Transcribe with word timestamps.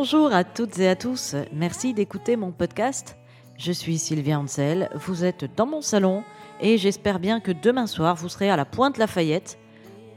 Bonjour 0.00 0.32
à 0.32 0.44
toutes 0.44 0.78
et 0.78 0.88
à 0.88 0.94
tous, 0.94 1.34
merci 1.52 1.92
d'écouter 1.92 2.36
mon 2.36 2.52
podcast. 2.52 3.18
Je 3.56 3.72
suis 3.72 3.98
Sylvia 3.98 4.38
Ansel, 4.38 4.90
vous 4.94 5.24
êtes 5.24 5.56
dans 5.56 5.66
mon 5.66 5.80
salon 5.80 6.22
et 6.60 6.78
j'espère 6.78 7.18
bien 7.18 7.40
que 7.40 7.50
demain 7.50 7.88
soir 7.88 8.14
vous 8.14 8.28
serez 8.28 8.48
à 8.48 8.56
la 8.56 8.64
Pointe 8.64 8.96
Lafayette 8.96 9.58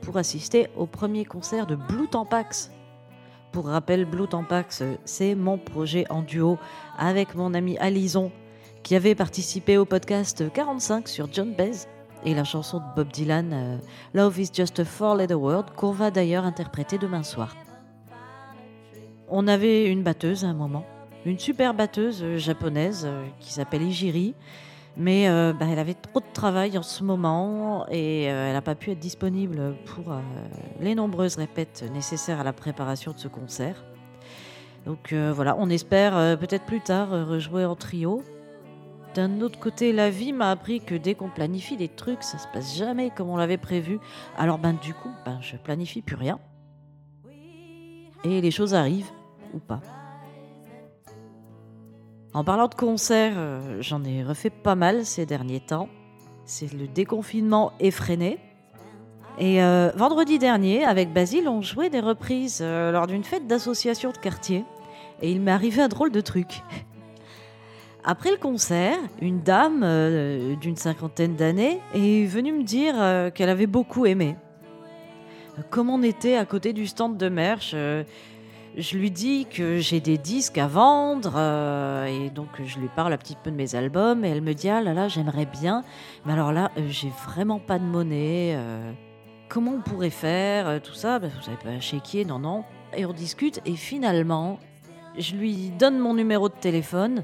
pour 0.03 0.17
assister 0.17 0.67
au 0.77 0.85
premier 0.85 1.25
concert 1.25 1.65
de 1.65 1.75
Blue 1.75 2.07
Tampax. 2.07 2.69
Pour 3.51 3.65
rappel, 3.65 4.05
Blue 4.05 4.27
Tampax, 4.27 4.83
c'est 5.03 5.33
mon 5.33 5.57
projet 5.57 6.05
en 6.11 6.21
duo 6.21 6.59
avec 6.99 7.33
mon 7.33 7.55
ami 7.55 7.75
Alison 7.79 8.31
qui 8.83 8.95
avait 8.95 9.15
participé 9.15 9.79
au 9.79 9.85
podcast 9.85 10.43
45 10.53 11.07
sur 11.07 11.27
John 11.33 11.55
Bez 11.55 11.87
et 12.23 12.35
la 12.35 12.43
chanson 12.43 12.77
de 12.77 12.95
Bob 12.95 13.11
Dylan 13.11 13.51
euh, 13.51 13.77
Love 14.13 14.39
is 14.39 14.51
just 14.53 14.79
a 14.79 14.85
four-letter 14.85 15.33
word 15.33 15.73
qu'on 15.75 15.91
va 15.91 16.11
d'ailleurs 16.11 16.45
interpréter 16.45 16.99
demain 16.99 17.23
soir. 17.23 17.55
On 19.31 19.47
avait 19.47 19.85
une 19.85 20.03
batteuse 20.03 20.43
à 20.43 20.49
un 20.49 20.53
moment, 20.53 20.85
une 21.25 21.39
super 21.39 21.73
batteuse 21.73 22.21
euh, 22.21 22.37
japonaise 22.37 23.05
euh, 23.05 23.25
qui 23.39 23.53
s'appelle 23.53 23.81
Ijiri, 23.81 24.35
mais 24.97 25.29
bah, 25.53 25.67
elle 25.71 25.79
avait 25.79 25.93
trop 25.93 26.19
de 26.19 26.33
travail 26.33 26.77
en 26.77 26.83
ce 26.83 27.01
moment 27.01 27.85
et 27.89 28.23
elle 28.23 28.51
n'a 28.51 28.61
pas 28.61 28.75
pu 28.75 28.91
être 28.91 28.99
disponible 28.99 29.73
pour 29.85 30.13
les 30.81 30.95
nombreuses 30.95 31.37
répètes 31.37 31.85
nécessaires 31.93 32.41
à 32.41 32.43
la 32.43 32.51
préparation 32.51 33.13
de 33.13 33.17
ce 33.17 33.29
concert. 33.29 33.85
Donc 34.85 35.13
voilà, 35.13 35.55
on 35.57 35.69
espère 35.69 36.37
peut-être 36.37 36.65
plus 36.65 36.81
tard 36.81 37.11
rejouer 37.25 37.63
en 37.63 37.77
trio 37.77 38.21
d'un 39.13 39.41
autre 39.41 39.59
côté, 39.59 39.91
la 39.91 40.09
vie 40.09 40.31
m'a 40.31 40.51
appris 40.51 40.79
que 40.79 40.95
dès 40.95 41.15
qu'on 41.15 41.29
planifie 41.29 41.75
des 41.75 41.89
trucs, 41.89 42.23
ça 42.23 42.37
se 42.37 42.47
passe 42.53 42.77
jamais 42.77 43.11
comme 43.15 43.29
on 43.29 43.35
l'avait 43.35 43.57
prévu. 43.57 43.99
Alors 44.37 44.57
ben 44.57 44.73
du 44.73 44.93
coup, 44.93 45.11
ben 45.25 45.37
je 45.41 45.57
planifie 45.57 46.01
plus 46.01 46.15
rien. 46.15 46.39
Et 48.23 48.39
les 48.39 48.51
choses 48.51 48.73
arrivent 48.73 49.11
En 52.33 52.45
parlant 52.45 52.67
de 52.67 52.75
concerts, 52.75 53.33
euh, 53.35 53.81
j'en 53.81 54.03
ai 54.05 54.23
refait 54.23 54.49
pas 54.49 54.75
mal 54.75 55.05
ces 55.05 55.25
derniers 55.25 55.59
temps. 55.59 55.89
C'est 56.45 56.71
le 56.73 56.87
déconfinement 56.87 57.73
effréné. 57.79 58.39
Et 59.37 59.61
euh, 59.61 59.91
vendredi 59.95 60.39
dernier, 60.39 60.85
avec 60.85 61.11
Basile, 61.11 61.49
on 61.49 61.61
jouait 61.61 61.89
des 61.89 61.99
reprises 61.99 62.59
euh, 62.61 62.91
lors 62.91 63.07
d'une 63.07 63.23
fête 63.23 63.47
d'association 63.47 64.11
de 64.11 64.17
quartier. 64.17 64.63
Et 65.21 65.31
il 65.31 65.41
m'est 65.41 65.51
arrivé 65.51 65.81
un 65.81 65.89
drôle 65.89 66.11
de 66.11 66.21
truc. 66.21 66.63
Après 68.03 68.31
le 68.31 68.37
concert, 68.37 68.97
une 69.21 69.41
dame 69.41 69.85
d'une 70.59 70.75
cinquantaine 70.75 71.35
d'années 71.35 71.79
est 71.93 72.25
venue 72.25 72.51
me 72.51 72.63
dire 72.63 72.95
qu'elle 73.35 73.49
avait 73.49 73.67
beaucoup 73.67 74.07
aimé. 74.07 74.37
Comme 75.69 75.91
on 75.91 76.01
était 76.01 76.35
à 76.35 76.45
côté 76.45 76.73
du 76.73 76.87
stand 76.87 77.15
de 77.17 77.29
merch, 77.29 77.75
je 78.77 78.97
lui 78.97 79.11
dis 79.11 79.45
que 79.45 79.79
j'ai 79.79 79.99
des 79.99 80.17
disques 80.17 80.57
à 80.57 80.67
vendre 80.67 81.37
et 82.07 82.29
donc 82.29 82.47
je 82.63 82.79
lui 82.79 82.89
parle 82.95 83.13
un 83.13 83.17
petit 83.17 83.35
peu 83.35 83.51
de 83.51 83.55
mes 83.55 83.75
albums 83.75 84.23
et 84.23 84.29
elle 84.29 84.41
me 84.41 84.53
dit 84.53 84.69
ah 84.69 84.81
là 84.81 84.93
là 84.93 85.07
j'aimerais 85.07 85.45
bien, 85.45 85.83
mais 86.25 86.33
alors 86.33 86.51
là 86.51 86.71
j'ai 86.87 87.11
vraiment 87.27 87.59
pas 87.59 87.79
de 87.79 87.83
monnaie. 87.83 88.57
comment 89.49 89.71
on 89.71 89.81
pourrait 89.81 90.09
faire 90.09 90.81
tout 90.81 90.93
ça? 90.93 91.19
Ben, 91.19 91.29
Vous 91.35 91.41
savez 91.41 91.57
pas 91.57 91.79
chéquier 91.79 92.25
Non 92.25 92.39
non. 92.39 92.63
Et 92.95 93.05
on 93.05 93.13
discute 93.13 93.61
et 93.65 93.75
finalement 93.75 94.59
je 95.17 95.35
lui 95.35 95.71
donne 95.77 95.99
mon 95.99 96.13
numéro 96.13 96.47
de 96.47 96.55
téléphone 96.55 97.23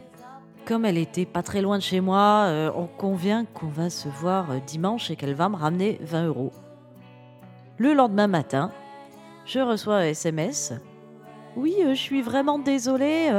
comme 0.67 0.83
elle 0.83 0.97
était 0.97 1.25
pas 1.25 1.43
très 1.43 1.61
loin 1.61 1.77
de 1.77 1.83
chez 1.83 2.01
moi, 2.01 2.47
euh, 2.47 2.69
on 2.75 2.87
convient 2.87 3.45
qu'on 3.45 3.67
va 3.67 3.89
se 3.89 4.09
voir 4.09 4.51
euh, 4.51 4.59
dimanche 4.59 5.09
et 5.09 5.15
qu'elle 5.15 5.33
va 5.33 5.47
me 5.47 5.55
ramener 5.55 5.97
20 6.01 6.27
euros. 6.27 6.51
Le 7.77 7.93
lendemain 7.93 8.27
matin, 8.27 8.71
je 9.45 9.59
reçois 9.59 9.99
un 9.99 10.07
SMS. 10.07 10.73
Oui, 11.57 11.75
euh, 11.81 11.89
je 11.89 11.99
suis 11.99 12.21
vraiment 12.21 12.59
désolée. 12.59 13.29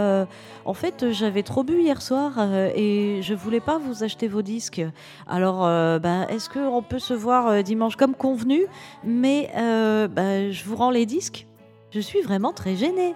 en 0.64 0.74
fait, 0.74 1.12
j'avais 1.12 1.42
trop 1.42 1.62
bu 1.62 1.80
hier 1.80 2.02
soir 2.02 2.38
et 2.74 3.20
je 3.22 3.32
voulais 3.32 3.60
pas 3.60 3.78
vous 3.78 4.04
acheter 4.04 4.28
vos 4.28 4.42
disques. 4.42 4.82
Alors, 5.26 5.60
ben, 6.00 6.26
est-ce 6.28 6.50
qu'on 6.50 6.82
peut 6.82 6.98
se 6.98 7.14
voir 7.14 7.62
dimanche 7.62 7.96
comme 7.96 8.14
convenu? 8.14 8.66
Mais 9.04 9.50
ben, 9.54 10.52
je 10.52 10.64
vous 10.64 10.76
rends 10.76 10.90
les 10.90 11.06
disques. 11.06 11.46
Je 11.90 12.00
suis 12.00 12.20
vraiment 12.20 12.52
très 12.52 12.76
gênée. 12.76 13.14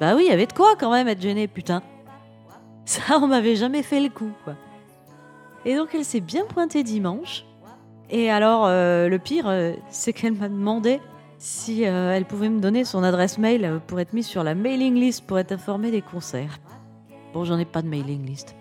Bah 0.00 0.14
oui, 0.16 0.24
il 0.26 0.30
y 0.30 0.34
avait 0.34 0.46
de 0.46 0.52
quoi 0.52 0.74
quand 0.76 0.90
même 0.90 1.08
être 1.08 1.22
gênée, 1.22 1.46
putain. 1.46 1.82
Ça, 2.84 3.18
on 3.18 3.28
m'avait 3.28 3.56
jamais 3.56 3.82
fait 3.82 4.00
le 4.00 4.08
coup. 4.08 4.32
Et 5.64 5.76
donc, 5.76 5.94
elle 5.94 6.04
s'est 6.04 6.20
bien 6.20 6.44
pointée 6.44 6.82
dimanche. 6.82 7.44
Et 8.10 8.30
alors, 8.30 8.66
euh, 8.66 9.08
le 9.08 9.18
pire, 9.18 9.48
euh, 9.48 9.72
c'est 9.88 10.12
qu'elle 10.12 10.34
m'a 10.34 10.48
demandé 10.48 11.00
si 11.42 11.88
euh, 11.88 12.12
elle 12.12 12.24
pouvait 12.24 12.48
me 12.48 12.60
donner 12.60 12.84
son 12.84 13.02
adresse 13.02 13.36
mail 13.36 13.80
pour 13.88 13.98
être 13.98 14.12
mise 14.12 14.28
sur 14.28 14.44
la 14.44 14.54
mailing 14.54 14.94
list 14.94 15.26
pour 15.26 15.40
être 15.40 15.50
informée 15.50 15.90
des 15.90 16.00
concerts. 16.00 16.60
Bon, 17.34 17.44
j'en 17.44 17.58
ai 17.58 17.64
pas 17.64 17.82
de 17.82 17.88
mailing 17.88 18.24
list. 18.24 18.54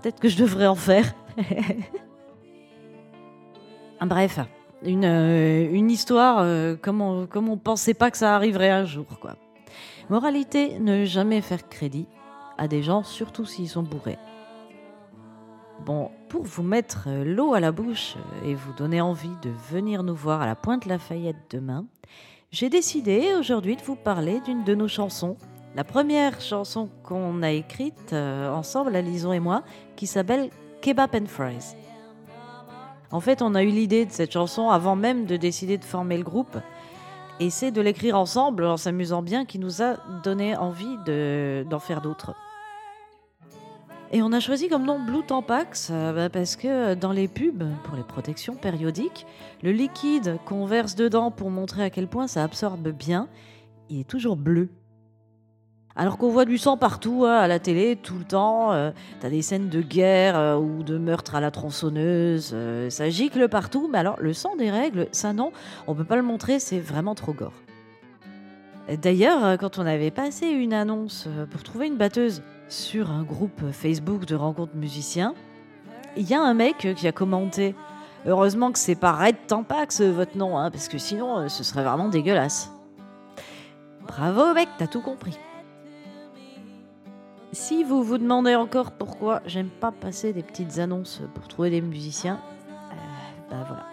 Peut-être 0.00 0.18
que 0.18 0.28
je 0.28 0.38
devrais 0.38 0.66
en 0.66 0.74
faire. 0.74 1.14
Bref, 4.00 4.38
une, 4.82 5.04
une 5.04 5.90
histoire 5.90 6.46
comme 6.80 7.02
on, 7.02 7.26
comme 7.26 7.58
pensait 7.58 7.92
pas 7.92 8.10
que 8.10 8.16
ça 8.16 8.34
arriverait 8.34 8.70
un 8.70 8.86
jour, 8.86 9.18
quoi. 9.20 9.36
Moralité, 10.08 10.78
ne 10.78 11.04
jamais 11.04 11.42
faire 11.42 11.68
crédit 11.68 12.06
à 12.56 12.66
des 12.66 12.82
gens, 12.82 13.02
surtout 13.02 13.44
s'ils 13.44 13.68
sont 13.68 13.82
bourrés. 13.82 14.18
Bon, 15.84 16.10
pour 16.28 16.42
vous 16.42 16.62
mettre 16.62 17.08
l'eau 17.24 17.54
à 17.54 17.60
la 17.60 17.72
bouche 17.72 18.16
et 18.44 18.54
vous 18.54 18.72
donner 18.72 19.00
envie 19.00 19.36
de 19.42 19.50
venir 19.70 20.02
nous 20.02 20.14
voir 20.14 20.42
à 20.42 20.46
la 20.46 20.56
Pointe 20.56 20.86
Lafayette 20.86 21.36
demain, 21.50 21.86
j'ai 22.50 22.68
décidé 22.68 23.34
aujourd'hui 23.38 23.76
de 23.76 23.82
vous 23.82 23.94
parler 23.94 24.40
d'une 24.40 24.64
de 24.64 24.74
nos 24.74 24.88
chansons, 24.88 25.36
la 25.76 25.84
première 25.84 26.40
chanson 26.40 26.88
qu'on 27.04 27.42
a 27.42 27.50
écrite 27.52 28.12
euh, 28.12 28.50
ensemble, 28.52 28.96
Alison 28.96 29.32
et 29.32 29.40
moi, 29.40 29.62
qui 29.96 30.06
s'appelle 30.06 30.50
Kebab 30.82 31.14
and 31.14 31.26
Fries. 31.26 31.76
En 33.10 33.20
fait, 33.20 33.40
on 33.40 33.54
a 33.54 33.62
eu 33.62 33.68
l'idée 33.68 34.04
de 34.04 34.12
cette 34.12 34.32
chanson 34.32 34.70
avant 34.70 34.96
même 34.96 35.24
de 35.24 35.36
décider 35.36 35.78
de 35.78 35.84
former 35.84 36.18
le 36.18 36.24
groupe, 36.24 36.58
et 37.40 37.50
c'est 37.50 37.70
de 37.70 37.80
l'écrire 37.80 38.18
ensemble 38.18 38.64
en 38.64 38.76
s'amusant 38.76 39.22
bien 39.22 39.44
qui 39.44 39.58
nous 39.58 39.80
a 39.82 39.96
donné 40.24 40.56
envie 40.56 40.96
d'en 41.06 41.78
faire 41.78 42.00
d'autres. 42.00 42.34
Et 44.10 44.22
on 44.22 44.32
a 44.32 44.40
choisi 44.40 44.68
comme 44.68 44.86
nom 44.86 44.98
Blue 44.98 45.22
Tampax 45.22 45.90
euh, 45.92 46.14
bah, 46.14 46.30
parce 46.30 46.56
que 46.56 46.94
dans 46.94 47.12
les 47.12 47.28
pubs, 47.28 47.64
pour 47.84 47.94
les 47.94 48.02
protections 48.02 48.54
périodiques, 48.54 49.26
le 49.62 49.70
liquide 49.70 50.38
qu'on 50.46 50.64
verse 50.64 50.94
dedans 50.94 51.30
pour 51.30 51.50
montrer 51.50 51.82
à 51.82 51.90
quel 51.90 52.08
point 52.08 52.26
ça 52.26 52.42
absorbe 52.42 52.88
bien, 52.88 53.28
il 53.90 54.00
est 54.00 54.08
toujours 54.08 54.36
bleu. 54.36 54.70
Alors 55.94 56.16
qu'on 56.16 56.30
voit 56.30 56.46
du 56.46 56.56
sang 56.56 56.78
partout 56.78 57.24
hein, 57.26 57.36
à 57.36 57.48
la 57.48 57.58
télé 57.58 57.96
tout 57.96 58.16
le 58.16 58.24
temps, 58.24 58.72
euh, 58.72 58.92
t'as 59.20 59.28
des 59.28 59.42
scènes 59.42 59.68
de 59.68 59.82
guerre 59.82 60.38
euh, 60.38 60.56
ou 60.56 60.82
de 60.84 60.96
meurtre 60.96 61.34
à 61.34 61.40
la 61.40 61.50
tronçonneuse, 61.50 62.56
ça 62.88 63.10
gicle 63.10 63.46
partout, 63.50 63.90
mais 63.92 63.98
alors 63.98 64.16
le 64.20 64.32
sang 64.32 64.56
des 64.56 64.70
règles, 64.70 65.08
ça 65.12 65.34
non, 65.34 65.52
on 65.86 65.94
peut 65.94 66.04
pas 66.04 66.16
le 66.16 66.22
montrer, 66.22 66.60
c'est 66.60 66.80
vraiment 66.80 67.14
trop 67.14 67.34
gore. 67.34 67.52
D'ailleurs, 69.02 69.58
quand 69.58 69.78
on 69.78 69.84
avait 69.84 70.10
passé 70.10 70.46
une 70.46 70.72
annonce 70.72 71.28
pour 71.50 71.62
trouver 71.62 71.88
une 71.88 71.98
batteuse 71.98 72.42
sur 72.68 73.10
un 73.10 73.22
groupe 73.22 73.70
Facebook 73.72 74.24
de 74.26 74.34
rencontres 74.34 74.76
musiciens, 74.76 75.34
il 76.16 76.28
y 76.28 76.34
a 76.34 76.40
un 76.40 76.54
mec 76.54 76.94
qui 76.96 77.06
a 77.06 77.12
commenté 77.12 77.74
Heureusement 78.26 78.72
que 78.72 78.78
c'est 78.78 78.96
pas 78.96 79.12
Red 79.12 79.36
Tampax 79.46 80.00
votre 80.00 80.36
nom, 80.36 80.58
hein, 80.58 80.70
parce 80.70 80.88
que 80.88 80.98
sinon 80.98 81.48
ce 81.48 81.62
serait 81.62 81.84
vraiment 81.84 82.08
dégueulasse. 82.08 82.70
Bravo 84.06 84.54
mec, 84.54 84.68
t'as 84.76 84.86
tout 84.86 85.00
compris. 85.00 85.38
Si 87.52 87.84
vous 87.84 88.02
vous 88.02 88.18
demandez 88.18 88.54
encore 88.54 88.92
pourquoi 88.92 89.40
j'aime 89.46 89.70
pas 89.70 89.92
passer 89.92 90.32
des 90.32 90.42
petites 90.42 90.78
annonces 90.78 91.22
pour 91.34 91.48
trouver 91.48 91.70
des 91.70 91.80
musiciens, 91.80 92.40
euh, 92.90 93.50
bah 93.50 93.64
voilà. 93.66 93.86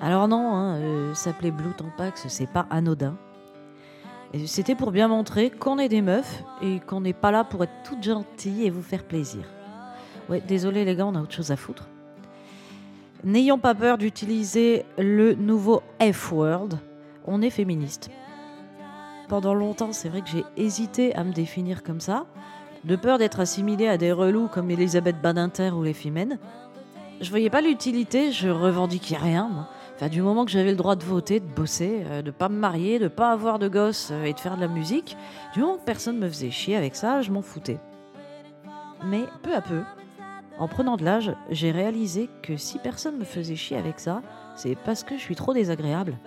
Alors 0.00 0.26
non, 0.26 0.54
hein, 0.54 0.76
euh, 0.78 1.14
s'appeler 1.14 1.52
Blue 1.52 1.72
Tampax, 1.76 2.26
c'est 2.28 2.48
pas 2.48 2.66
anodin. 2.70 3.16
C'était 4.46 4.74
pour 4.74 4.92
bien 4.92 5.08
montrer 5.08 5.50
qu'on 5.50 5.78
est 5.78 5.88
des 5.88 6.02
meufs 6.02 6.42
et 6.62 6.80
qu'on 6.80 7.00
n'est 7.00 7.12
pas 7.12 7.30
là 7.30 7.44
pour 7.44 7.64
être 7.64 7.72
toutes 7.84 8.02
gentilles 8.02 8.64
et 8.64 8.70
vous 8.70 8.82
faire 8.82 9.04
plaisir. 9.04 9.42
Ouais, 10.28 10.40
désolé 10.40 10.84
les 10.84 10.96
gars, 10.96 11.06
on 11.06 11.14
a 11.14 11.20
autre 11.20 11.34
chose 11.34 11.50
à 11.50 11.56
foutre. 11.56 11.88
N'ayons 13.24 13.58
pas 13.58 13.74
peur 13.74 13.98
d'utiliser 13.98 14.84
le 14.98 15.34
nouveau 15.34 15.82
F-word. 16.00 16.70
On 17.26 17.42
est 17.42 17.50
féministe 17.50 18.10
pendant 19.32 19.54
longtemps, 19.54 19.94
c'est 19.94 20.10
vrai 20.10 20.20
que 20.20 20.28
j'ai 20.28 20.44
hésité 20.58 21.14
à 21.14 21.24
me 21.24 21.32
définir 21.32 21.82
comme 21.82 22.00
ça, 22.00 22.26
de 22.84 22.96
peur 22.96 23.16
d'être 23.16 23.40
assimilée 23.40 23.88
à 23.88 23.96
des 23.96 24.12
relous 24.12 24.46
comme 24.46 24.70
Elisabeth 24.70 25.22
Badinter 25.22 25.70
ou 25.70 25.82
les 25.82 25.94
Femmes. 25.94 26.36
Je 27.22 27.30
voyais 27.30 27.48
pas 27.48 27.62
l'utilité, 27.62 28.30
je 28.30 28.50
revendiquais 28.50 29.16
rien. 29.16 29.66
Du 30.08 30.20
moment 30.20 30.44
que 30.44 30.50
j'avais 30.50 30.70
le 30.70 30.76
droit 30.76 30.96
de 30.96 31.04
voter, 31.04 31.38
de 31.38 31.46
bosser, 31.46 32.02
euh, 32.06 32.22
de 32.22 32.32
pas 32.32 32.48
me 32.48 32.56
marier, 32.56 32.98
de 32.98 33.06
pas 33.06 33.30
avoir 33.30 33.60
de 33.60 33.68
gosses 33.68 34.10
euh, 34.10 34.24
et 34.24 34.32
de 34.32 34.40
faire 34.40 34.56
de 34.56 34.60
la 34.60 34.66
musique, 34.66 35.16
du 35.54 35.60
moment 35.60 35.76
que 35.76 35.84
personne 35.84 36.18
me 36.18 36.28
faisait 36.28 36.50
chier 36.50 36.76
avec 36.76 36.96
ça, 36.96 37.22
je 37.22 37.30
m'en 37.30 37.42
foutais. 37.42 37.78
Mais 39.04 39.22
peu 39.42 39.54
à 39.54 39.60
peu, 39.60 39.82
en 40.58 40.66
prenant 40.66 40.96
de 40.96 41.04
l'âge, 41.04 41.32
j'ai 41.50 41.70
réalisé 41.70 42.28
que 42.42 42.56
si 42.56 42.78
personne 42.78 43.16
me 43.16 43.24
faisait 43.24 43.54
chier 43.54 43.76
avec 43.76 44.00
ça, 44.00 44.22
c'est 44.56 44.74
parce 44.74 45.04
que 45.04 45.16
je 45.16 45.22
suis 45.22 45.36
trop 45.36 45.54
désagréable 45.54 46.18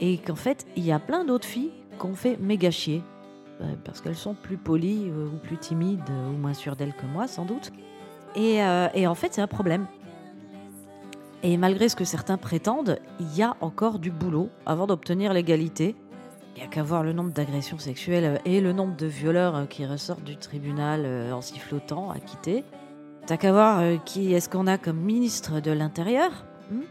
Et 0.00 0.18
qu'en 0.18 0.34
fait, 0.34 0.66
il 0.76 0.84
y 0.84 0.90
a 0.90 0.98
plein 0.98 1.24
d'autres 1.24 1.46
filles 1.46 1.72
qu'on 1.98 2.14
fait 2.14 2.36
méga 2.40 2.72
chier. 2.72 3.02
Euh, 3.60 3.74
parce 3.84 4.00
qu'elles 4.00 4.16
sont 4.16 4.34
plus 4.34 4.56
polies 4.56 5.08
euh, 5.08 5.28
ou 5.28 5.36
plus 5.38 5.56
timides 5.56 6.02
ou 6.10 6.36
moins 6.36 6.54
sûres 6.54 6.74
d'elles 6.74 6.94
que 6.94 7.06
moi, 7.06 7.28
sans 7.28 7.44
doute. 7.44 7.70
Et 8.34 8.60
en 9.06 9.14
fait, 9.14 9.32
c'est 9.32 9.40
un 9.40 9.46
problème. 9.46 9.86
Et 11.44 11.56
malgré 11.56 11.88
ce 11.88 11.94
que 11.94 12.04
certains 12.04 12.38
prétendent, 12.38 12.98
il 13.20 13.36
y 13.36 13.42
a 13.42 13.56
encore 13.60 14.00
du 14.00 14.10
boulot 14.10 14.50
avant 14.66 14.88
d'obtenir 14.88 15.32
l'égalité. 15.32 15.94
Il 16.56 16.60
n'y 16.60 16.66
a 16.66 16.68
qu'à 16.68 16.82
voir 16.82 17.04
le 17.04 17.12
nombre 17.12 17.32
d'agressions 17.32 17.78
sexuelles 17.78 18.40
et 18.44 18.60
le 18.60 18.72
nombre 18.72 18.96
de 18.96 19.06
violeurs 19.06 19.68
qui 19.68 19.86
ressortent 19.86 20.24
du 20.24 20.36
tribunal 20.36 21.06
en 21.32 21.40
sifflotant, 21.40 22.10
acquittés. 22.10 22.64
T'as 23.26 23.36
qu'à 23.36 23.52
voir 23.52 23.82
qui 24.04 24.34
est-ce 24.34 24.48
qu'on 24.48 24.66
a 24.66 24.78
comme 24.78 24.98
ministre 24.98 25.60
de 25.60 25.70
l'Intérieur. 25.70 26.44
Hmm? 26.72 26.82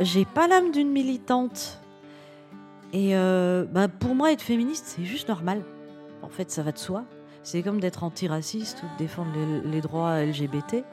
J'ai 0.00 0.24
pas 0.24 0.48
l'âme 0.48 0.72
d'une 0.72 0.90
militante 0.90 1.80
et 2.92 3.16
euh, 3.16 3.64
bah, 3.70 3.88
pour 3.88 4.14
moi, 4.14 4.32
être 4.32 4.42
féministe, 4.42 4.84
c'est 4.86 5.04
juste 5.04 5.28
normal. 5.28 5.62
En 6.22 6.28
fait, 6.28 6.50
ça 6.50 6.62
va 6.62 6.72
de 6.72 6.78
soi. 6.78 7.04
C'est 7.42 7.62
comme 7.62 7.80
d'être 7.80 8.04
antiraciste 8.04 8.82
ou 8.82 8.86
de 8.86 8.98
défendre 8.98 9.30
les, 9.64 9.80
droits 9.80 10.22
LGBT. 10.24 10.84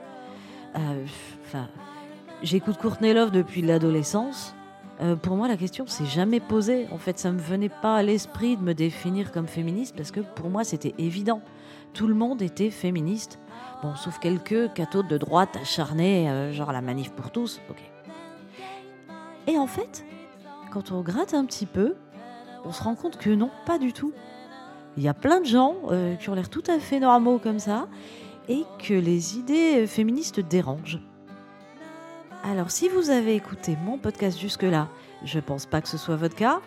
Euh, 0.76 1.06
enfin, 1.46 1.68
j'écoute 2.44 2.78
Courtney 2.78 3.14
Love 3.14 3.32
depuis 3.32 3.62
l'adolescence. 3.62 4.56
Euh, 5.02 5.16
pour 5.16 5.36
moi, 5.36 5.48
la 5.48 5.58
question 5.58 5.86
s'est 5.88 6.06
jamais 6.06 6.40
posée. 6.40 6.88
En 6.92 6.98
fait, 6.98 7.20
ça 7.20 7.32
me 7.32 7.40
venait 7.40 7.70
pas 7.70 7.96
à 7.96 8.04
l'esprit 8.04 8.58
de 8.58 8.64
me 8.64 8.74
définir 8.74 9.32
comme 9.32 9.48
féministe 9.48 9.96
parce 9.96 10.12
que 10.12 10.22
pour 10.22 10.50
moi, 10.50 10.64
c'était 10.64 10.96
évident. 10.98 11.42
Tout 11.94 12.08
le 12.08 12.16
monde 12.16 12.42
était 12.42 12.72
féministe. 12.72 13.40
Bon, 13.84 13.96
sauf 13.96 14.20
quelques 14.20 14.74
cathos 14.74 15.04
de 15.04 15.18
droite 15.18 15.56
acharnés, 15.62 16.52
genre 16.52 16.72
la 16.72 16.82
manif 16.82 17.12
pour 17.12 17.32
tous. 17.32 17.62
Et 19.48 19.58
en 19.58 19.68
fait, 19.68 20.04
quand 20.72 20.92
on 20.92 21.02
gratte 21.02 21.34
un 21.34 21.46
petit 21.46 21.66
peu, 21.66 21.96
on 22.66 22.72
se 22.72 22.84
rend 22.84 22.96
compte 22.96 23.18
que 23.18 23.30
non, 23.30 23.50
pas 23.66 23.80
du 23.80 23.94
tout. 23.94 24.14
Il 24.98 25.04
y 25.04 25.08
a 25.08 25.14
plein 25.14 25.40
de 25.40 25.46
gens 25.46 25.76
euh, 25.90 26.16
qui 26.16 26.30
ont 26.30 26.34
l'air 26.34 26.50
tout 26.50 26.64
à 26.68 26.80
fait 26.80 27.00
normaux 27.00 27.40
comme 27.40 27.60
ça 27.60 27.88
et 28.50 28.64
que 28.80 28.94
les 28.94 29.38
idées 29.38 29.86
féministes 29.88 30.40
dérangent. 30.40 31.00
Alors 32.50 32.72
si 32.72 32.88
vous 32.88 33.10
avez 33.10 33.36
écouté 33.36 33.78
mon 33.84 33.98
podcast 33.98 34.40
jusque-là, 34.40 34.88
je 35.26 35.40
pense 35.40 35.66
pas 35.66 35.82
que 35.82 35.90
ce 35.90 35.98
soit 35.98 36.16
votre 36.16 36.36
cas, 36.36 36.62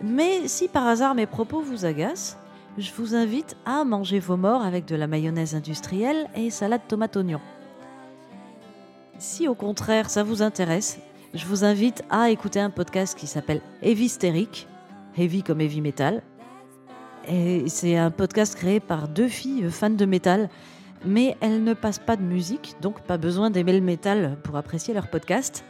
mais 0.00 0.46
si 0.46 0.68
par 0.68 0.86
hasard 0.86 1.16
mes 1.16 1.26
propos 1.26 1.60
vous 1.62 1.84
agacent, 1.84 2.38
je 2.78 2.92
vous 2.96 3.16
invite 3.16 3.56
à 3.64 3.82
manger 3.82 4.20
vos 4.20 4.36
morts 4.36 4.62
avec 4.62 4.84
de 4.84 4.94
la 4.94 5.08
mayonnaise 5.08 5.56
industrielle 5.56 6.28
et 6.36 6.50
salade 6.50 6.82
tomate 6.86 7.16
oignon. 7.16 7.40
Si 9.18 9.48
au 9.48 9.56
contraire 9.56 10.10
ça 10.10 10.22
vous 10.22 10.42
intéresse, 10.42 11.00
je 11.34 11.44
vous 11.46 11.64
invite 11.64 12.04
à 12.08 12.30
écouter 12.30 12.60
un 12.60 12.70
podcast 12.70 13.18
qui 13.18 13.26
s'appelle 13.26 13.62
Heavy 13.82 14.08
Stérique, 14.08 14.68
heavy 15.18 15.42
comme 15.42 15.60
heavy 15.60 15.80
metal. 15.80 16.22
Et 17.26 17.68
c'est 17.68 17.96
un 17.96 18.12
podcast 18.12 18.54
créé 18.54 18.78
par 18.78 19.08
deux 19.08 19.26
filles 19.26 19.68
fans 19.72 19.90
de 19.90 20.04
métal, 20.04 20.48
mais 21.06 21.36
elles 21.40 21.62
ne 21.62 21.74
passent 21.74 21.98
pas 21.98 22.16
de 22.16 22.22
musique, 22.22 22.76
donc 22.80 23.00
pas 23.02 23.18
besoin 23.18 23.50
d'aimer 23.50 23.72
le 23.72 23.80
métal 23.80 24.36
pour 24.42 24.56
apprécier 24.56 24.94
leur 24.94 25.08
podcast. 25.08 25.64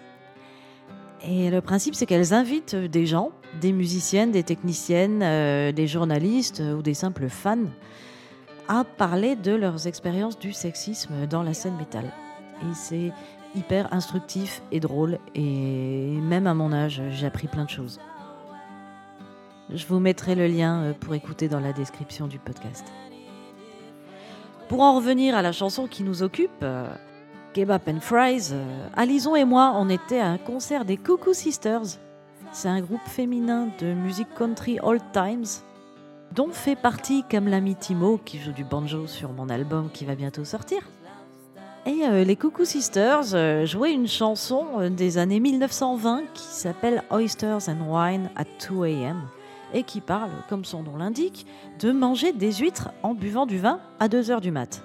Et 1.26 1.50
le 1.50 1.60
principe, 1.60 1.94
c'est 1.94 2.06
qu'elles 2.06 2.34
invitent 2.34 2.76
des 2.76 3.06
gens, 3.06 3.32
des 3.60 3.72
musiciennes, 3.72 4.32
des 4.32 4.42
techniciennes, 4.42 5.22
euh, 5.22 5.72
des 5.72 5.86
journalistes 5.86 6.62
ou 6.76 6.82
des 6.82 6.94
simples 6.94 7.28
fans, 7.28 7.66
à 8.68 8.84
parler 8.84 9.36
de 9.36 9.54
leurs 9.54 9.86
expériences 9.86 10.38
du 10.38 10.52
sexisme 10.52 11.26
dans 11.28 11.42
la 11.42 11.54
scène 11.54 11.76
métal. 11.76 12.12
Et 12.62 12.74
c'est 12.74 13.12
hyper 13.54 13.92
instructif 13.92 14.62
et 14.72 14.80
drôle. 14.80 15.18
Et 15.34 16.18
même 16.20 16.46
à 16.46 16.54
mon 16.54 16.72
âge, 16.72 17.02
j'ai 17.10 17.26
appris 17.26 17.48
plein 17.48 17.64
de 17.64 17.70
choses. 17.70 18.00
Je 19.70 19.84
vous 19.86 19.98
mettrai 19.98 20.34
le 20.34 20.46
lien 20.46 20.82
euh, 20.82 20.92
pour 20.92 21.14
écouter 21.14 21.48
dans 21.48 21.60
la 21.60 21.72
description 21.72 22.28
du 22.28 22.38
podcast. 22.38 22.84
Pour 24.68 24.80
en 24.80 24.96
revenir 24.96 25.36
à 25.36 25.42
la 25.42 25.52
chanson 25.52 25.86
qui 25.86 26.02
nous 26.02 26.22
occupe, 26.22 26.50
euh, 26.62 26.88
Kebab 27.54 27.82
and 27.88 28.00
Fries, 28.00 28.50
euh, 28.52 28.88
Alison 28.96 29.36
et 29.36 29.44
moi, 29.44 29.72
on 29.76 29.88
était 29.88 30.18
à 30.18 30.26
un 30.26 30.38
concert 30.38 30.84
des 30.84 30.96
Cuckoo 30.96 31.32
Sisters. 31.32 31.98
C'est 32.52 32.68
un 32.68 32.80
groupe 32.80 33.06
féminin 33.06 33.68
de 33.80 33.92
musique 33.92 34.32
country 34.36 34.78
old 34.82 35.02
times 35.12 35.62
dont 36.34 36.50
fait 36.50 36.76
partie 36.76 37.22
Kamla 37.28 37.60
Timo 37.78 38.18
qui 38.24 38.38
joue 38.38 38.52
du 38.52 38.64
banjo 38.64 39.06
sur 39.06 39.32
mon 39.32 39.48
album 39.48 39.88
qui 39.92 40.04
va 40.04 40.14
bientôt 40.14 40.44
sortir. 40.44 40.80
Et 41.86 42.04
euh, 42.04 42.24
les 42.24 42.34
Cuckoo 42.34 42.64
Sisters 42.64 43.34
euh, 43.34 43.64
jouaient 43.64 43.92
une 43.92 44.08
chanson 44.08 44.66
euh, 44.80 44.90
des 44.90 45.18
années 45.18 45.38
1920 45.38 46.24
qui 46.34 46.42
s'appelle 46.42 47.04
Oysters 47.12 47.68
and 47.68 47.88
Wine 47.88 48.30
at 48.34 48.46
2 48.68 48.82
a.m. 48.82 49.22
et 49.76 49.82
qui 49.82 50.00
parle, 50.00 50.30
comme 50.48 50.64
son 50.64 50.82
nom 50.82 50.96
l'indique, 50.96 51.46
de 51.80 51.92
manger 51.92 52.32
des 52.32 52.50
huîtres 52.50 52.90
en 53.02 53.12
buvant 53.12 53.44
du 53.44 53.58
vin 53.58 53.78
à 54.00 54.08
2 54.08 54.30
heures 54.30 54.40
du 54.40 54.50
mat. 54.50 54.82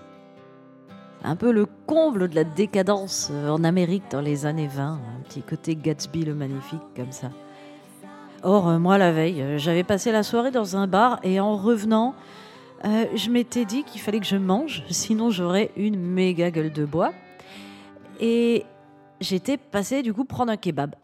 Un 1.24 1.38
peu 1.38 1.52
le 1.52 1.66
comble 1.66 2.28
de 2.28 2.36
la 2.36 2.44
décadence 2.44 3.32
en 3.48 3.64
Amérique 3.64 4.04
dans 4.12 4.20
les 4.20 4.46
années 4.46 4.68
20, 4.68 4.94
un 4.94 5.22
petit 5.24 5.42
côté 5.42 5.78
Gatsby 5.78 6.26
le 6.26 6.36
magnifique 6.36 6.82
comme 6.96 7.12
ça. 7.12 7.32
Or, 8.44 8.80
moi 8.80 8.98
la 8.98 9.14
veille, 9.14 9.58
j'avais 9.58 9.84
passé 9.84 10.12
la 10.12 10.24
soirée 10.24 10.52
dans 10.52 10.76
un 10.76 10.88
bar 10.88 11.20
et 11.24 11.40
en 11.40 11.56
revenant, 11.56 12.14
euh, 12.84 13.06
je 13.16 13.30
m'étais 13.30 13.64
dit 13.64 13.84
qu'il 13.84 14.02
fallait 14.02 14.20
que 14.20 14.26
je 14.26 14.36
mange, 14.36 14.84
sinon 14.90 15.30
j'aurais 15.30 15.72
une 15.78 16.00
méga 16.00 16.52
gueule 16.52 16.74
de 16.74 16.84
bois. 16.84 17.14
Et 18.20 18.66
j'étais 19.22 19.56
passé 19.56 20.02
du 20.02 20.14
coup 20.14 20.26
prendre 20.26 20.52
un 20.52 20.58
kebab. 20.58 20.96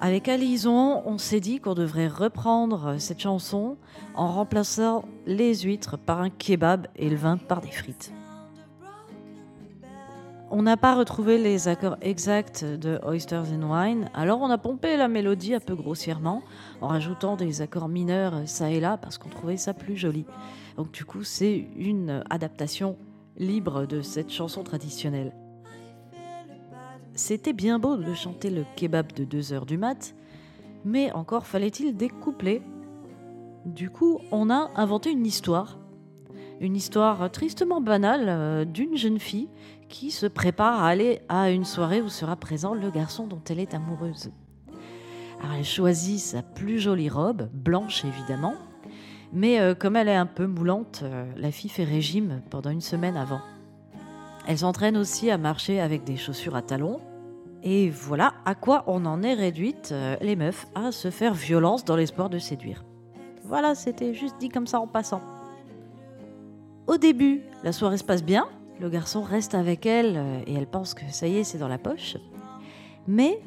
Avec 0.00 0.28
Alison, 0.28 1.02
on 1.04 1.18
s'est 1.18 1.40
dit 1.40 1.60
qu'on 1.60 1.74
devrait 1.74 2.08
reprendre 2.08 2.96
cette 2.98 3.20
chanson 3.20 3.76
en 4.14 4.28
remplaçant 4.28 5.04
les 5.26 5.54
huîtres 5.54 5.98
par 5.98 6.20
un 6.20 6.30
kebab 6.30 6.86
et 6.96 7.08
le 7.08 7.16
vin 7.16 7.36
par 7.36 7.60
des 7.60 7.70
frites. 7.70 8.12
On 10.52 10.62
n'a 10.62 10.76
pas 10.76 10.96
retrouvé 10.96 11.38
les 11.38 11.68
accords 11.68 11.96
exacts 12.00 12.64
de 12.64 12.98
Oysters 13.06 13.52
and 13.52 13.70
Wine, 13.70 14.10
alors 14.14 14.40
on 14.40 14.50
a 14.50 14.58
pompé 14.58 14.96
la 14.96 15.06
mélodie 15.06 15.54
un 15.54 15.60
peu 15.60 15.76
grossièrement 15.76 16.42
en 16.80 16.88
rajoutant 16.88 17.36
des 17.36 17.62
accords 17.62 17.88
mineurs 17.88 18.34
ça 18.46 18.68
et 18.68 18.80
là 18.80 18.96
parce 18.96 19.16
qu'on 19.16 19.28
trouvait 19.28 19.56
ça 19.56 19.74
plus 19.74 19.96
joli. 19.96 20.24
Donc 20.76 20.90
du 20.90 21.04
coup, 21.04 21.22
c'est 21.22 21.68
une 21.76 22.24
adaptation 22.30 22.96
libre 23.36 23.86
de 23.86 24.02
cette 24.02 24.30
chanson 24.30 24.64
traditionnelle. 24.64 25.32
C'était 27.22 27.52
bien 27.52 27.78
beau 27.78 27.98
de 27.98 28.14
chanter 28.14 28.48
le 28.48 28.64
kebab 28.76 29.12
de 29.12 29.24
2 29.24 29.52
heures 29.52 29.66
du 29.66 29.76
mat, 29.76 30.14
mais 30.86 31.12
encore 31.12 31.46
fallait-il 31.46 31.94
des 31.94 32.08
couplets. 32.08 32.62
Du 33.66 33.90
coup, 33.90 34.20
on 34.32 34.48
a 34.48 34.70
inventé 34.74 35.10
une 35.10 35.26
histoire 35.26 35.78
une 36.60 36.76
histoire 36.76 37.30
tristement 37.30 37.82
banale 37.82 38.26
euh, 38.28 38.64
d'une 38.64 38.96
jeune 38.96 39.18
fille 39.18 39.48
qui 39.90 40.10
se 40.10 40.24
prépare 40.24 40.82
à 40.82 40.88
aller 40.88 41.20
à 41.28 41.50
une 41.50 41.66
soirée 41.66 42.00
où 42.00 42.08
sera 42.08 42.36
présent 42.36 42.72
le 42.72 42.90
garçon 42.90 43.26
dont 43.26 43.42
elle 43.50 43.60
est 43.60 43.74
amoureuse. 43.74 44.30
Alors 45.40 45.56
elle 45.56 45.64
choisit 45.64 46.18
sa 46.18 46.42
plus 46.42 46.80
jolie 46.80 47.10
robe, 47.10 47.50
blanche 47.52 48.02
évidemment, 48.06 48.54
mais 49.32 49.60
euh, 49.60 49.74
comme 49.74 49.96
elle 49.96 50.08
est 50.08 50.16
un 50.16 50.26
peu 50.26 50.46
moulante, 50.46 51.00
euh, 51.02 51.30
la 51.36 51.50
fille 51.50 51.70
fait 51.70 51.84
régime 51.84 52.40
pendant 52.48 52.70
une 52.70 52.80
semaine 52.80 53.18
avant. 53.18 53.42
Elle 54.46 54.58
s'entraîne 54.58 54.96
aussi 54.96 55.30
à 55.30 55.36
marcher 55.36 55.80
avec 55.80 56.04
des 56.04 56.16
chaussures 56.16 56.56
à 56.56 56.62
talons. 56.62 56.98
Et 57.62 57.90
voilà 57.90 58.34
à 58.44 58.54
quoi 58.54 58.84
on 58.86 59.04
en 59.04 59.22
est 59.22 59.34
réduite, 59.34 59.94
les 60.20 60.36
meufs, 60.36 60.66
à 60.74 60.92
se 60.92 61.10
faire 61.10 61.34
violence 61.34 61.84
dans 61.84 61.96
l'espoir 61.96 62.30
de 62.30 62.38
séduire. 62.38 62.84
Voilà, 63.44 63.74
c'était 63.74 64.14
juste 64.14 64.36
dit 64.38 64.48
comme 64.48 64.66
ça 64.66 64.80
en 64.80 64.86
passant. 64.86 65.20
Au 66.86 66.96
début, 66.96 67.42
la 67.62 67.72
soirée 67.72 67.98
se 67.98 68.04
passe 68.04 68.24
bien, 68.24 68.48
le 68.80 68.88
garçon 68.88 69.22
reste 69.22 69.54
avec 69.54 69.84
elle 69.86 70.16
euh, 70.16 70.40
et 70.46 70.54
elle 70.54 70.66
pense 70.66 70.94
que 70.94 71.02
ça 71.10 71.28
y 71.28 71.36
est, 71.36 71.44
c'est 71.44 71.58
dans 71.58 71.68
la 71.68 71.78
poche. 71.78 72.16
Mais 73.06 73.40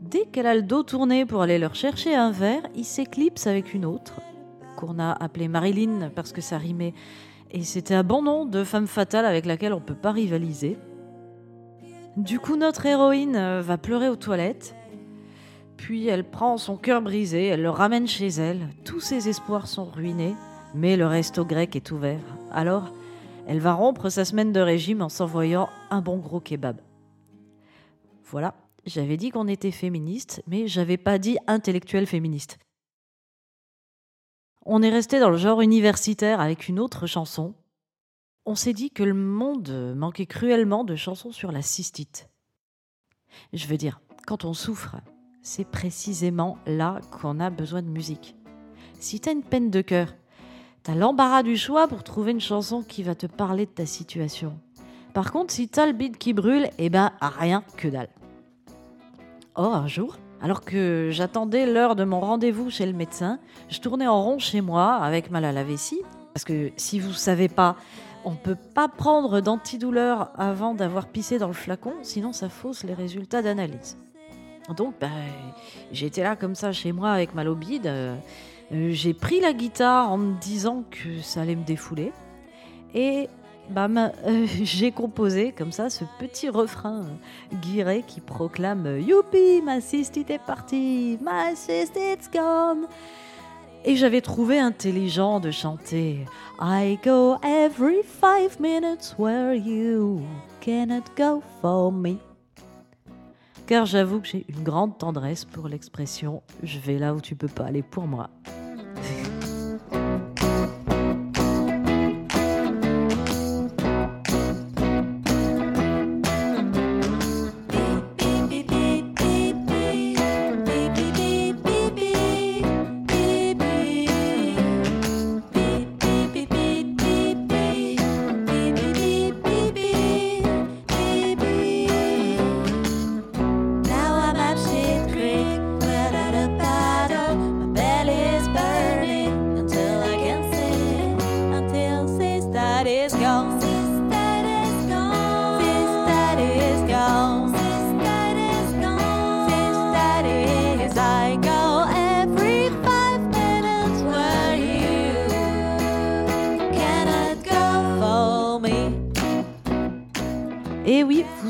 dès 0.00 0.26
qu'elle 0.26 0.46
a 0.46 0.54
le 0.54 0.62
dos 0.62 0.82
tourné 0.82 1.26
pour 1.26 1.42
aller 1.42 1.58
leur 1.58 1.74
chercher 1.74 2.14
un 2.14 2.30
verre, 2.30 2.62
il 2.76 2.84
s'éclipse 2.84 3.46
avec 3.46 3.74
une 3.74 3.84
autre, 3.84 4.20
qu'on 4.76 4.98
a 4.98 5.12
appelée 5.12 5.48
Marilyn 5.48 6.10
parce 6.14 6.32
que 6.32 6.40
ça 6.40 6.56
rimait, 6.56 6.94
et 7.50 7.64
c'était 7.64 7.94
un 7.94 8.04
bon 8.04 8.22
nom 8.22 8.44
de 8.44 8.62
femme 8.62 8.86
fatale 8.86 9.26
avec 9.26 9.44
laquelle 9.44 9.72
on 9.72 9.80
ne 9.80 9.84
peut 9.84 9.94
pas 9.94 10.12
rivaliser. 10.12 10.78
Du 12.20 12.38
coup, 12.38 12.56
notre 12.56 12.84
héroïne 12.84 13.34
euh, 13.34 13.62
va 13.62 13.78
pleurer 13.78 14.10
aux 14.10 14.16
toilettes, 14.16 14.74
puis 15.78 16.06
elle 16.06 16.28
prend 16.28 16.58
son 16.58 16.76
cœur 16.76 17.00
brisé, 17.00 17.46
elle 17.46 17.62
le 17.62 17.70
ramène 17.70 18.06
chez 18.06 18.26
elle, 18.26 18.68
tous 18.84 19.00
ses 19.00 19.30
espoirs 19.30 19.66
sont 19.66 19.86
ruinés, 19.86 20.34
mais 20.74 20.98
le 20.98 21.06
resto 21.06 21.46
grec 21.46 21.76
est 21.76 21.90
ouvert. 21.92 22.20
Alors, 22.52 22.92
elle 23.46 23.60
va 23.60 23.72
rompre 23.72 24.10
sa 24.10 24.26
semaine 24.26 24.52
de 24.52 24.60
régime 24.60 25.00
en 25.00 25.08
s'envoyant 25.08 25.70
un 25.88 26.02
bon 26.02 26.18
gros 26.18 26.40
kebab. 26.40 26.82
Voilà, 28.24 28.54
j'avais 28.84 29.16
dit 29.16 29.30
qu'on 29.30 29.48
était 29.48 29.70
féministe, 29.70 30.42
mais 30.46 30.66
j'avais 30.66 30.98
pas 30.98 31.16
dit 31.16 31.38
intellectuel 31.46 32.06
féministe. 32.06 32.58
On 34.66 34.82
est 34.82 34.90
resté 34.90 35.20
dans 35.20 35.30
le 35.30 35.38
genre 35.38 35.62
universitaire 35.62 36.38
avec 36.38 36.68
une 36.68 36.80
autre 36.80 37.06
chanson. 37.06 37.54
On 38.50 38.56
s'est 38.56 38.72
dit 38.72 38.90
que 38.90 39.04
le 39.04 39.14
monde 39.14 39.94
manquait 39.96 40.26
cruellement 40.26 40.82
de 40.82 40.96
chansons 40.96 41.30
sur 41.30 41.52
la 41.52 41.62
cystite. 41.62 42.28
Je 43.52 43.68
veux 43.68 43.76
dire, 43.76 44.00
quand 44.26 44.44
on 44.44 44.54
souffre, 44.54 44.96
c'est 45.40 45.64
précisément 45.64 46.58
là 46.66 46.98
qu'on 47.12 47.38
a 47.38 47.48
besoin 47.50 47.80
de 47.80 47.86
musique. 47.86 48.34
Si 48.98 49.20
t'as 49.20 49.30
une 49.30 49.44
peine 49.44 49.70
de 49.70 49.82
cœur, 49.82 50.16
t'as 50.82 50.96
l'embarras 50.96 51.44
du 51.44 51.56
choix 51.56 51.86
pour 51.86 52.02
trouver 52.02 52.32
une 52.32 52.40
chanson 52.40 52.82
qui 52.82 53.04
va 53.04 53.14
te 53.14 53.26
parler 53.26 53.66
de 53.66 53.70
ta 53.70 53.86
situation. 53.86 54.58
Par 55.14 55.30
contre, 55.30 55.54
si 55.54 55.68
t'as 55.68 55.86
le 55.86 55.92
beat 55.92 56.18
qui 56.18 56.32
brûle, 56.32 56.70
eh 56.78 56.90
ben 56.90 57.12
rien 57.20 57.62
que 57.76 57.86
dalle. 57.86 58.10
Or, 59.54 59.76
un 59.76 59.86
jour, 59.86 60.16
alors 60.42 60.62
que 60.62 61.10
j'attendais 61.12 61.72
l'heure 61.72 61.94
de 61.94 62.02
mon 62.02 62.18
rendez-vous 62.18 62.68
chez 62.68 62.86
le 62.86 62.94
médecin, 62.94 63.38
je 63.68 63.78
tournais 63.78 64.08
en 64.08 64.20
rond 64.20 64.40
chez 64.40 64.60
moi 64.60 64.94
avec 64.94 65.30
mal 65.30 65.44
à 65.44 65.52
la 65.52 65.62
vessie. 65.62 66.00
Parce 66.34 66.44
que 66.44 66.70
si 66.76 66.98
vous 66.98 67.12
savez 67.12 67.48
pas, 67.48 67.76
on 68.24 68.32
ne 68.32 68.36
peut 68.36 68.56
pas 68.56 68.88
prendre 68.88 69.40
d'antidouleur 69.40 70.30
avant 70.38 70.74
d'avoir 70.74 71.06
pissé 71.06 71.38
dans 71.38 71.48
le 71.48 71.52
flacon, 71.52 71.94
sinon 72.02 72.32
ça 72.32 72.48
fausse 72.48 72.84
les 72.84 72.94
résultats 72.94 73.42
d'analyse. 73.42 73.98
Donc, 74.76 74.94
ben, 75.00 75.10
j'étais 75.92 76.22
là 76.22 76.36
comme 76.36 76.54
ça 76.54 76.72
chez 76.72 76.92
moi 76.92 77.10
avec 77.10 77.34
mal 77.34 77.48
au 77.48 77.54
bide. 77.54 77.86
Euh, 77.86 78.16
j'ai 78.70 79.14
pris 79.14 79.40
la 79.40 79.52
guitare 79.52 80.10
en 80.12 80.18
me 80.18 80.40
disant 80.40 80.84
que 80.90 81.20
ça 81.22 81.42
allait 81.42 81.56
me 81.56 81.64
défouler. 81.64 82.12
Et 82.94 83.28
bam, 83.70 83.96
euh, 83.98 84.46
j'ai 84.62 84.92
composé 84.92 85.52
comme 85.52 85.72
ça 85.72 85.90
ce 85.90 86.04
petit 86.18 86.48
refrain 86.48 87.04
guiré 87.62 88.04
qui 88.06 88.20
proclame 88.20 89.00
Youpi, 89.00 89.62
ma 89.62 89.80
cystite 89.80 90.30
est 90.30 90.44
partie, 90.44 91.18
ma 91.20 91.54
cystite's 91.56 92.30
gone. 92.30 92.86
Et 93.84 93.96
j'avais 93.96 94.20
trouvé 94.20 94.58
intelligent 94.58 95.40
de 95.40 95.50
chanter 95.50 96.26
I 96.60 96.98
go 97.02 97.38
every 97.42 98.02
five 98.02 98.60
minutes 98.60 99.14
where 99.18 99.54
you 99.54 100.20
cannot 100.60 101.04
go 101.16 101.42
for 101.62 101.90
me. 101.90 102.18
Car 103.66 103.86
j'avoue 103.86 104.20
que 104.20 104.28
j'ai 104.28 104.44
une 104.48 104.62
grande 104.62 104.98
tendresse 104.98 105.46
pour 105.46 105.68
l'expression 105.68 106.42
je 106.62 106.78
vais 106.78 106.98
là 106.98 107.14
où 107.14 107.22
tu 107.22 107.36
peux 107.36 107.48
pas 107.48 107.64
aller 107.64 107.82
pour 107.82 108.06
moi. 108.06 108.28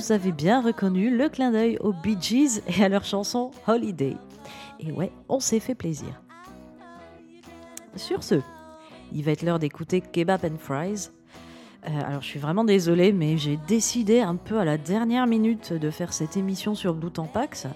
Vous 0.00 0.12
avez 0.12 0.33
bien 0.33 0.62
reconnu 0.62 1.14
le 1.14 1.28
clin 1.28 1.50
d'œil 1.50 1.76
aux 1.80 1.92
Bee 1.92 2.16
Gees 2.19 2.62
et 2.66 2.83
à 2.83 2.88
leur 2.88 3.04
chanson 3.04 3.50
Holiday. 3.66 4.16
Et 4.78 4.92
ouais, 4.92 5.12
on 5.28 5.40
s'est 5.40 5.61
fait 5.61 5.75
plaisir. 5.75 6.23
Sur 7.97 8.23
ce, 8.23 8.37
il 9.12 9.23
va 9.23 9.33
être 9.33 9.42
l'heure 9.42 9.59
d'écouter 9.59 10.00
Kebab 10.00 10.40
and 10.47 10.57
Fries. 10.59 11.11
Euh, 11.87 12.00
alors 12.07 12.23
je 12.23 12.26
suis 12.26 12.38
vraiment 12.38 12.64
désolée, 12.64 13.12
mais 13.12 13.37
j'ai 13.37 13.59
décidé 13.69 14.21
un 14.21 14.37
peu 14.37 14.59
à 14.59 14.64
la 14.64 14.78
dernière 14.78 15.26
minute 15.26 15.75
de 15.75 15.90
faire 15.90 16.14
cette 16.14 16.35
émission 16.38 16.75
sur 16.75 16.95
Blue 16.95 17.11
Tampax. 17.11 17.66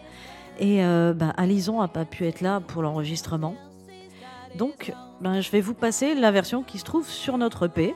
Et 0.58 0.82
euh, 0.82 1.12
ben, 1.12 1.34
Alison 1.36 1.82
n'a 1.82 1.88
pas 1.88 2.06
pu 2.06 2.24
être 2.24 2.40
là 2.40 2.60
pour 2.60 2.80
l'enregistrement. 2.80 3.54
Donc 4.56 4.94
ben, 5.20 5.42
je 5.42 5.50
vais 5.50 5.60
vous 5.60 5.74
passer 5.74 6.14
la 6.14 6.30
version 6.30 6.62
qui 6.62 6.78
se 6.78 6.84
trouve 6.84 7.06
sur 7.06 7.36
notre 7.36 7.66
EP. 7.66 7.94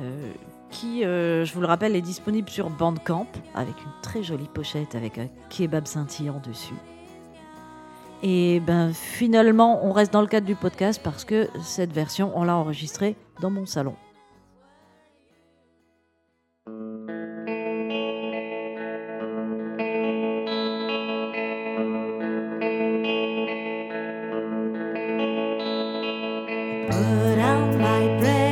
Euh, 0.00 0.32
qui, 0.72 1.04
euh, 1.04 1.44
je 1.44 1.54
vous 1.54 1.60
le 1.60 1.68
rappelle, 1.68 1.94
est 1.94 2.00
disponible 2.00 2.48
sur 2.50 2.68
Bandcamp 2.70 3.28
avec 3.54 3.80
une 3.80 3.92
très 4.02 4.24
jolie 4.24 4.48
pochette 4.52 4.96
avec 4.96 5.18
un 5.18 5.28
kebab 5.50 5.86
scintillant 5.86 6.42
dessus. 6.44 6.74
Et 8.24 8.60
ben 8.60 8.92
finalement, 8.92 9.84
on 9.84 9.92
reste 9.92 10.12
dans 10.12 10.20
le 10.20 10.26
cadre 10.26 10.46
du 10.46 10.56
podcast 10.56 11.00
parce 11.02 11.24
que 11.24 11.48
cette 11.62 11.92
version, 11.92 12.32
on 12.34 12.44
l'a 12.44 12.56
enregistrée 12.56 13.16
dans 13.40 13.50
mon 13.50 13.66
salon. 13.66 13.94
ready 28.12 28.20
for 28.20 28.51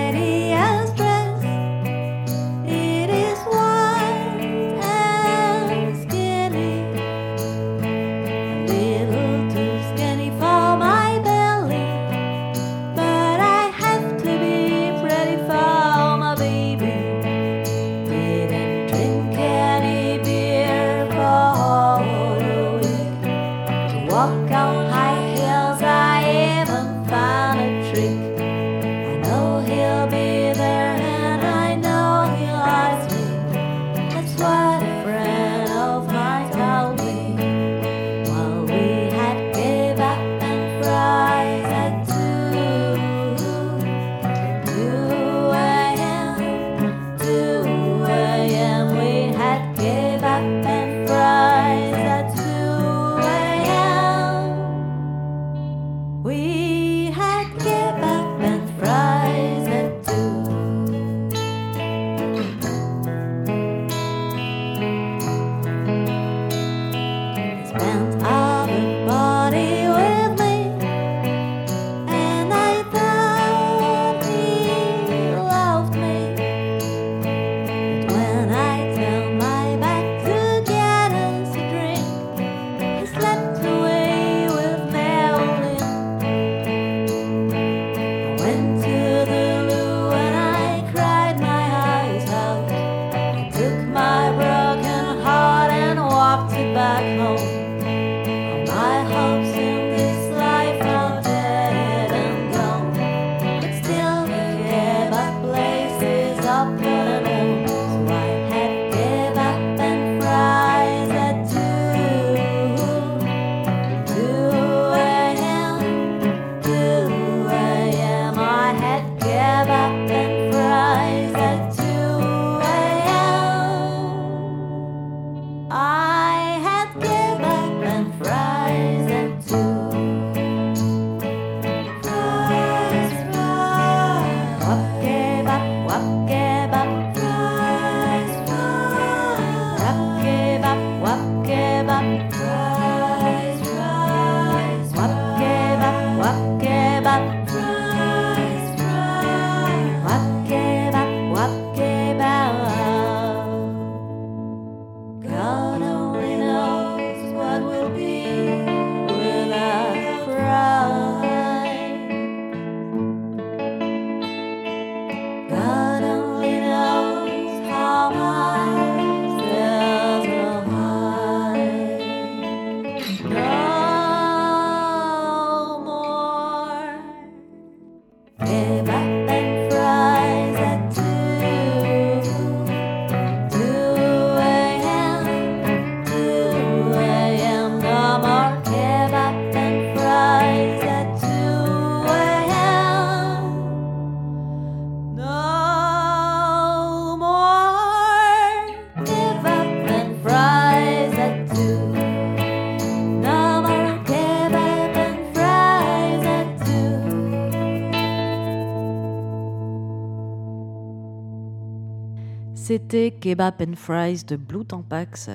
C'était 212.71 213.11
Kebab 213.11 213.61
and 213.63 213.75
Fries 213.75 214.23
de 214.23 214.37
Blue 214.37 214.65
Tampax, 214.65 215.29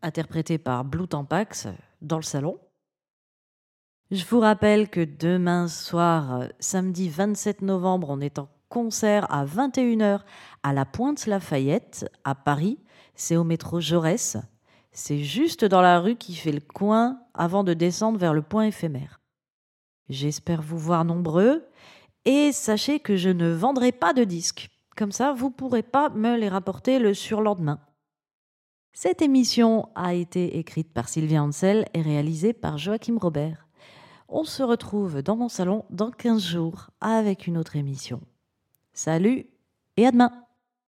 interprété 0.00 0.56
par 0.56 0.82
Blue 0.82 1.06
Tampax 1.06 1.68
dans 2.00 2.16
le 2.16 2.22
salon. 2.22 2.58
Je 4.10 4.24
vous 4.24 4.40
rappelle 4.40 4.88
que 4.88 5.04
demain 5.04 5.68
soir, 5.68 6.44
samedi 6.58 7.10
27 7.10 7.60
novembre, 7.60 8.08
on 8.08 8.22
est 8.22 8.38
en 8.38 8.48
concert 8.70 9.30
à 9.30 9.44
21h 9.44 10.20
à 10.62 10.72
la 10.72 10.86
Pointe 10.86 11.26
Lafayette, 11.26 12.10
à 12.24 12.34
Paris. 12.34 12.78
C'est 13.14 13.36
au 13.36 13.44
métro 13.44 13.78
Jaurès. 13.78 14.38
C'est 14.90 15.24
juste 15.24 15.66
dans 15.66 15.82
la 15.82 16.00
rue 16.00 16.16
qui 16.16 16.34
fait 16.34 16.52
le 16.52 16.60
coin 16.60 17.20
avant 17.34 17.62
de 17.62 17.74
descendre 17.74 18.18
vers 18.18 18.32
le 18.32 18.40
point 18.40 18.64
éphémère. 18.64 19.20
J'espère 20.08 20.62
vous 20.62 20.78
voir 20.78 21.04
nombreux 21.04 21.68
et 22.24 22.52
sachez 22.52 23.00
que 23.00 23.16
je 23.18 23.28
ne 23.28 23.50
vendrai 23.50 23.92
pas 23.92 24.14
de 24.14 24.24
disques. 24.24 24.70
Comme 24.98 25.12
ça, 25.12 25.32
vous 25.32 25.46
ne 25.46 25.52
pourrez 25.52 25.84
pas 25.84 26.08
me 26.08 26.36
les 26.36 26.48
rapporter 26.48 26.98
le 26.98 27.14
surlendemain. 27.14 27.78
Cette 28.92 29.22
émission 29.22 29.90
a 29.94 30.12
été 30.12 30.58
écrite 30.58 30.92
par 30.92 31.08
Sylvia 31.08 31.40
Ansel 31.40 31.86
et 31.94 32.02
réalisée 32.02 32.52
par 32.52 32.78
Joachim 32.78 33.16
Robert. 33.16 33.68
On 34.28 34.42
se 34.42 34.64
retrouve 34.64 35.22
dans 35.22 35.36
mon 35.36 35.48
salon 35.48 35.84
dans 35.90 36.10
15 36.10 36.42
jours 36.42 36.90
avec 37.00 37.46
une 37.46 37.58
autre 37.58 37.76
émission. 37.76 38.20
Salut 38.92 39.46
et 39.96 40.04
à 40.04 40.10
demain 40.10 40.32